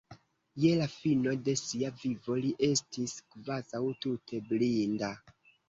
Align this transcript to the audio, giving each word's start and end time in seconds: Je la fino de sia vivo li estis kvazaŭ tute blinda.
Je 0.61 0.69
la 0.79 0.87
fino 0.93 1.33
de 1.49 1.55
sia 1.61 1.91
vivo 1.99 2.39
li 2.47 2.55
estis 2.71 3.15
kvazaŭ 3.37 3.85
tute 4.07 4.43
blinda. 4.51 5.15